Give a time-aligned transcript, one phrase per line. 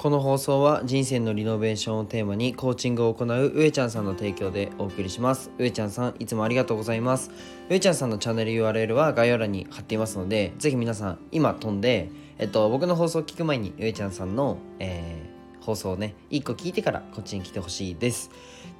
[0.00, 5.50] この放送は人生のリノベーションをテーマにコーチングを行う上ちゃんさんの提供でお送りします。
[5.58, 7.30] 上ちゃんさんいつもありがとうございます。
[7.68, 12.08] 上ちゃんさんのチャンネル URL は概要欄に貼っていますのでぜひ皆さん今飛んで
[12.38, 18.30] えっと僕の放送を聞く前に上ちゃんさんの、えー、放送をね1個聞いてからこっちに来てほしいです。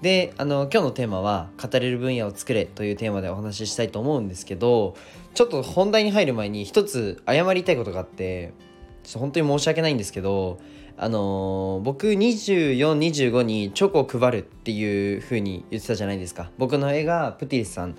[0.01, 4.95] であの今日のテーマは「語れる分野を作れ」というテーマでお話ししたいと思うんですけど
[5.35, 8.55] ちょっと本題に入る前に一つ謝りたいことがあって
[9.03, 10.59] ちょっと本当に申し訳ないんですけど
[11.03, 16.51] あのー、僕2425にチョコ配るっていう風に言ってたじゃないですか。
[16.59, 17.97] 僕の絵がプティリスさん。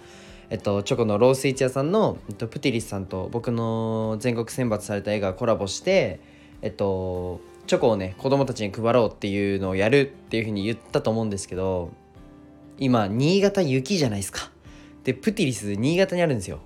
[0.52, 6.20] えっと、チョコのロースイーツ屋さんの、えっと、プティリスさんと僕の全国選抜された絵がコラボして
[6.62, 11.90] えっとチョコをね子供たちに配ろうっていうのをやるっていう風に言ったと思うんですけど
[12.78, 14.52] 今新潟雪じゃないですか。
[15.06, 16.59] でプティリス新潟にあるんですよ。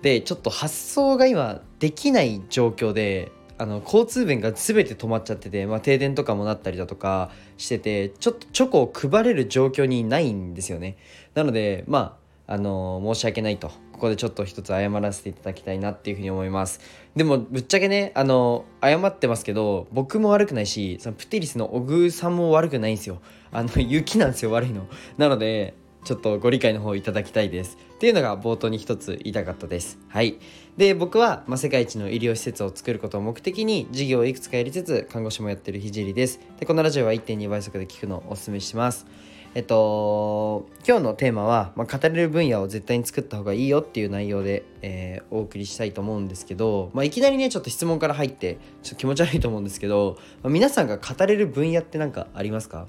[0.00, 10.96] でちょっと発送が今できない状況であの交通便が全て止まっちゃってて、まあ、停電とかもなったりだとかしててちょっとチョコを配れる状況にないんですよね。
[11.34, 12.16] なのでま
[12.46, 13.70] ああの申し訳ないと。
[13.92, 16.80] ここでちょっと一つ謝らせていただきたいなっていうふうに思います。
[17.14, 23.20] でもぶっちゃけねあの謝ってますけど僕も悪くないしそのプテリスのオグさんも悪くないんですよ。
[23.52, 24.86] あの雪なんですよ悪いの。
[25.18, 27.78] なのでちょっとご理解の方いただきたいです。
[27.94, 29.98] っていうのが冒頭に一つ言いたかったです。
[30.08, 30.38] はい。
[30.76, 36.40] で僕は、まあ、世界一の医療施設を作ることを目的に事業をいくつかやりつつ看護師もやってるひじりです。
[36.58, 39.06] でこのラジオは1.2倍速で聞くのをお勧めします。
[39.52, 52.86] えっと今日のテーマは、まあ、語れる分野を絶対に作った方がいいよっていう内容で、えー、お送りしたいと思うんですけど、まあ、いきなりねちょっと質問から入ってちょっと気持ち悪いと思うんですけど、まあ、皆さんが語れる分野って何かありますか？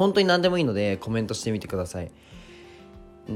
[0.00, 2.10] 本当に何でもいいのでコメントしてみてください。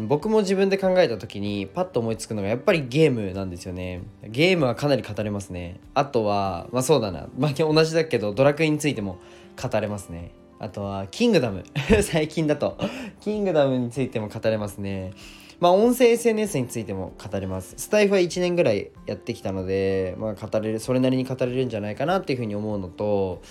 [0.08, 4.00] 僕も自分で考えた時にパッと思いつくのがやっぱりゲームなんですよね。
[4.22, 5.78] ゲームはかなり語れますね。
[5.92, 9.18] あとはまあそうだな、まあ、同じだけどドラクエについても
[9.62, 10.30] 語れますね。
[10.58, 11.64] あとはキングダム。
[12.00, 12.78] 最近だと。
[13.20, 15.12] キングダムについても語れますね。
[15.60, 17.74] まあ音声 SNS についても語れます。
[17.76, 23.42] スタイフは1年ぐらいやってきたのでまあ語れるそれなりに語れるんじゃないかなっていうふうに思うのと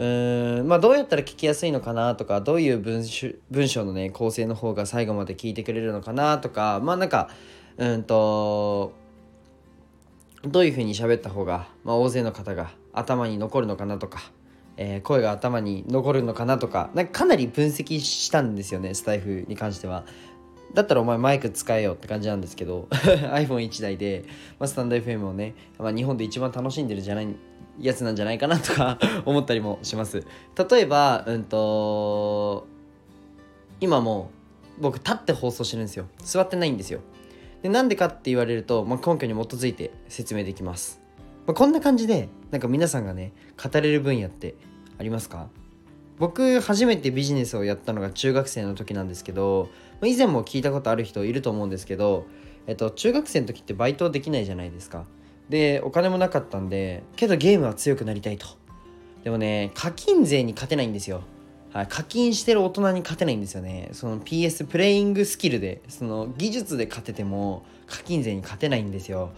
[0.00, 3.04] うーんまあどうやったら聞きやすいのかなとかどういう文
[3.50, 7.28] 文章のね構成の方が最後まで聞いてくれるのかなとかまあなんか
[7.76, 8.94] うんと
[10.42, 14.22] どういうふうに喋った方が、まあ、大勢の方が頭に残るのかなとか、
[14.78, 20.06] えー、声が頭に残るのかなとかなんかかなり分析したんですよねスタイフに関しては。
[20.72, 24.24] だったらお前マイク使えよって感じなんですけど iPhone1 台で、
[24.58, 27.28] まあ、スタンド FM をね、まあ、日本で一番楽しんでるじゃない
[27.80, 30.24] やつなんじゃないかなとか 思ったりもします。
[30.70, 32.66] 例えばうんと
[33.80, 34.30] 今も
[34.78, 36.06] 僕立って放送してるんですよ。
[36.18, 37.00] 座ってないんですよ。
[37.62, 40.98] でなんでかって言われると、まあ、根拠に基づいて説明できます、
[41.46, 43.32] まあ、こんな感じでなんか皆さんがね
[43.62, 44.54] 語れる分野って
[44.98, 45.48] ありますか？
[46.18, 49.68] 僕初めてビジネスをやったのが中学生の時なんですけど
[50.04, 52.26] 以前も聞いたことある人いると思うんですけど、
[52.66, 55.04] えっと、中学生の時ってバイトできないじゃないですか。
[55.50, 58.46] でお金もなかったんでけどゲームは強くなりたいと。
[59.24, 61.22] でもね課金税に勝てないんですよ。
[61.72, 63.90] はい、課金してる大人に勝てないんですよね。
[63.92, 69.30] その PS プレイングスキルでその技術で勝てても課金税に勝てないんですよ。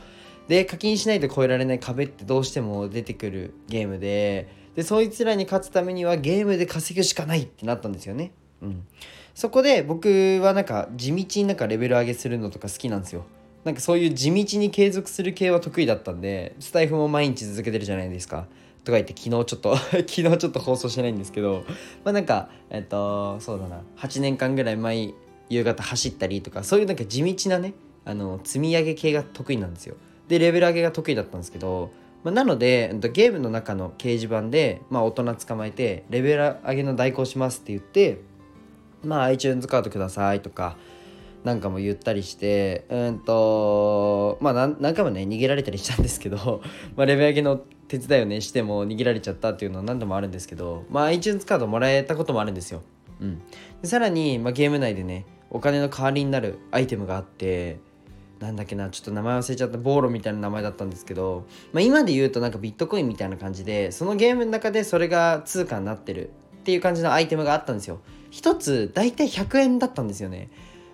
[0.48, 8.32] で課金しないと越えられない壁ってどうしても出てくるゲームででそいつらに勝つためにはゲームで稼ぐしかないってなったんですよね。
[8.60, 8.86] うん。
[9.34, 13.24] そこで僕はなんか地道になんかレベル上げするのとか好きなんですよ。
[13.64, 18.46] なんかそういう地道に継続する系は得意だったんでスタイフも毎日続けてるじゃないですか。
[18.84, 21.64] とか言って昨日ちょっと 昨日ちょっと放送してないんですけど
[22.04, 23.82] まあなんかえっとそうだな。
[23.98, 25.14] 8年間ぐらい毎
[25.48, 27.74] 夕方走ったりとかそういうなんか地道なね
[28.04, 29.96] あの積み上げ系が得意なんですよ。
[30.28, 31.90] でレベル上げが得意だったんですけど、
[32.24, 38.20] まあ、なのでゲームの中の掲示板で、まあ、大人捕まえてレベル上げの代行しますって言って
[39.04, 40.76] まあ iTunes カードくださいとか
[41.44, 46.62] なんかも言ったりしてうんとまあ何回もね逃げられたりしたんですけど、
[46.96, 52.82] まあ、レベル上げの手伝いをねしても逃げられちゃったっていうのは何度もあるんですけどまあ iTunes カードもらえたこともあるんですよ、
[53.20, 53.40] うん、
[53.82, 57.80] でさらに、まあ、ゲーム内でねお金の代わりになるアイテムがあって
[58.42, 66.30] なんだっけなちょっと名前忘れちゃったボーロみたいな名前だったんですけど、まあ、今で言うとなんかビットコインみたいな感じでそのゲームの中でそれが通貨になってる
[66.62, 68.00] っていう感じのアイテムがあったんですよ。
[68.30, 70.48] 一つ大体100円だったんですよね。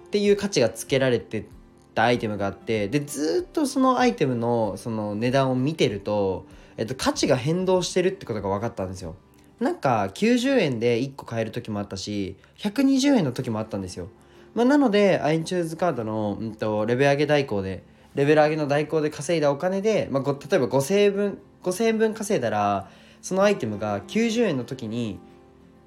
[0.08, 1.46] っていう価値がつけられて
[1.94, 6.46] たアイテムがあってでずっとそのアイテムのその値段を見てると、
[6.78, 9.16] えっと、価値が変動してるってことが分かったんですよ。
[9.60, 14.08] なんか90円で1個買える時もあったし120円の時もあったんですよ、
[14.54, 17.82] まあ、なので iTunes カードの、うんと、レベル上げ代行で
[18.14, 22.88] レベル上げの代行で稼いだお金で、まあ、例えば5000円分5000円分稼いだら
[23.20, 25.18] そのアイテムが90円の時に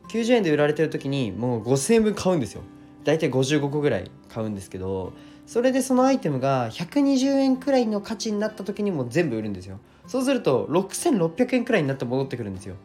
[0.10, 2.64] 90円で売られてる時にもう5000円分買うんですよ。
[3.04, 5.14] 大体55個ぐらい買うんですけど
[5.46, 9.80] それでそのアイテムが120円くらいの価値になった時にも全部売るんですよ。
[10.08, 12.76] そうすると6600円くらいになって戻ってくるんですよ。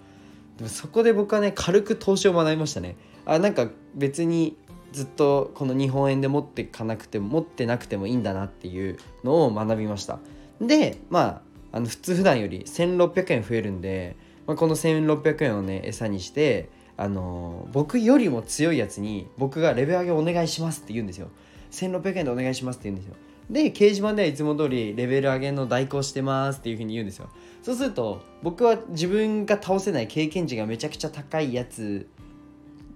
[0.57, 2.97] でもそこで僕はね軽く投資を学びましたね。
[3.25, 4.57] あなんか別に
[4.93, 10.19] ずっとこの日本円で持ってかなくても持ってなくてもいいんだなっていうのを学びました。
[10.61, 11.43] でま
[11.73, 14.17] ああの普通普段より1600円増えるんで、
[14.47, 21.29] まあ、この1600円をね餌にしてあの、僕よりも強いやつに僕がレベル上げお願いしますって言うんですよ。
[21.71, 23.15] 1600円でお願いしますって言うんですよ。
[23.51, 27.29] で掲示板ではいつも通りレベル上げの代行してますっていうふうに言うんですよ。
[27.63, 32.09] そうすると僕は自分が倒せない経験値がめちゃくちゃ高いやつ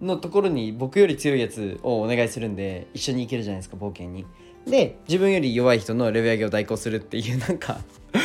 [0.01, 4.27] のところに僕より強いやつをお願いするんで一緒に行けるじゃないですか冒険に。
[4.67, 7.81] で自分より弱い人のレベル上げを代行するっていうなんか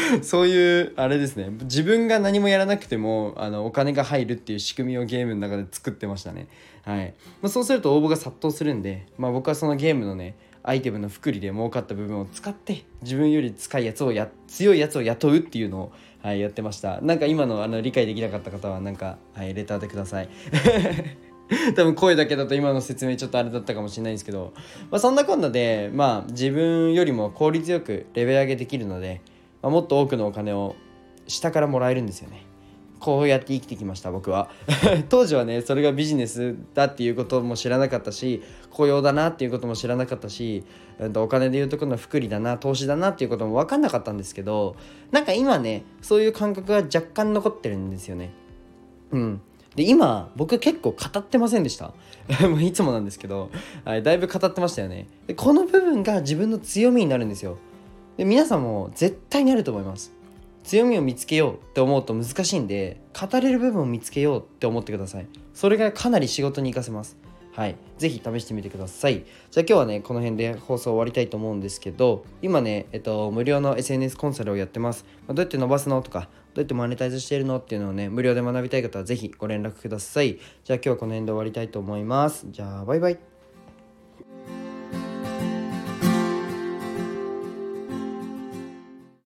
[0.23, 1.49] そういうあれですね。
[1.63, 6.47] 自分が何もやらなくてもあのお金が入るっていう仕組みをゲームの中で作ってましたね。
[6.83, 15.91] はい、まあ、そうすると応募が殺到するんで、まあ、僕はそのゲームのねアイテムの福利で儲かった部分を使って自分より使いやつをや強いやつを雇うっていうのを、
[16.21, 17.01] はい、やってました。
[17.01, 20.29] なんか今のあの理解できなかった方はなんか、はい、レターでください。
[21.75, 24.53] 多分声だけだと今の説明ちょっとあれだったかもしれないんですけど、
[24.89, 29.21] まあ、そんなこんなで、まあ、自分よりも効率よくレベル上げできるので、
[29.61, 30.75] まあ、もっと多くのお金を
[31.27, 32.45] 下からもらえるんですよね。
[32.99, 34.49] こうやって生きてきました僕は。
[35.09, 38.41] 当時はねそれがビジネスだっていうことも知らなかったし
[38.71, 40.63] 雇用だなっていうことも知らなかったし
[40.97, 44.75] うんお金でいうとこの福利だな投資だなっていうことも分かんなかったんですけど
[45.11, 48.31] なんか今ねそういう感覚が若干残ってるんですよね。
[49.11, 49.41] うん。
[49.75, 51.93] で今僕結構語ってませんでした。
[52.47, 53.51] もういつもなんですけど、
[53.83, 55.07] はい、だいぶ語ってましたよね。
[55.27, 57.57] でこの部分が自分の強みになるんですよ。
[58.17, 60.11] で皆さんも絶対にあると思います
[60.63, 67.17] 強みを見つけようって思うと難しいんで語れる部分を見つけようって思ってくださいそれがかなり仕事に活かせます
[67.55, 67.77] はい。
[67.97, 69.23] ぜひ試してみてください。
[69.49, 75.05] じゃあ今日はね、この辺で放送終わりたいと思うんですけど、今ね、えっと、無料の SNS コンサルをやってます。
[75.25, 80.37] ま、どうやって伸ばすのとか、どうやってマネタイズしてるのっていうのをね、無料で学びたい方はぜひご連絡ください。
[80.65, 82.45] じゃあ今日はこの辺で終わりたいと思います。
[82.49, 83.34] じゃあ、バイバイ。